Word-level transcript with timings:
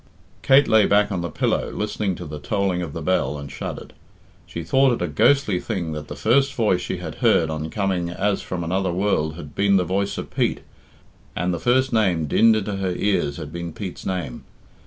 Kate 0.41 0.67
lay 0.67 0.87
back 0.87 1.11
on 1.11 1.21
the 1.21 1.29
pillow, 1.29 1.69
listened 1.71 2.17
to 2.17 2.25
the 2.25 2.39
tolling 2.39 2.81
of 2.81 2.91
the 2.93 3.03
bell, 3.03 3.37
and 3.37 3.51
shuddered. 3.51 3.93
She 4.47 4.63
thought 4.63 4.93
it 4.93 4.99
a 5.03 5.07
ghostly 5.07 5.59
thing 5.59 5.91
that 5.91 6.07
the 6.07 6.15
first 6.15 6.55
voice 6.55 6.81
she 6.81 6.97
had 6.97 7.13
heard 7.21 7.51
on 7.51 7.69
coming 7.69 8.09
as 8.09 8.41
from 8.41 8.63
another 8.63 8.91
world 8.91 9.35
had 9.35 9.53
been 9.53 9.77
the 9.77 9.83
voice 9.83 10.17
of 10.17 10.33
Pete, 10.33 10.61
and 11.35 11.53
the 11.53 11.59
first 11.59 11.93
name 11.93 12.25
dinned 12.25 12.55
into 12.55 12.77
her 12.77 12.95
ears 12.95 13.37
had 13.37 13.53
been 13.53 13.73
Pete's 13.73 14.03
name. 14.03 14.43